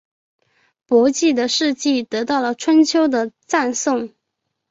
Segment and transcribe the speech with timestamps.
[0.87, 4.09] 伯姬的事迹得到了春秋的赞颂。